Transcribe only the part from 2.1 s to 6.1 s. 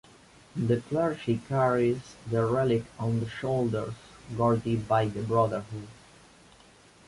the relic on the shoulders, guarde by the brotherhood.